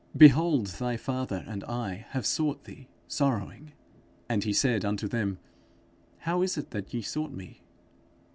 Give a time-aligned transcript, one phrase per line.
[0.17, 3.73] behold, thy father and I have sought thee sorrowing.'
[4.27, 5.37] And he said unto them,
[6.21, 7.61] 'How is it that ye sought me?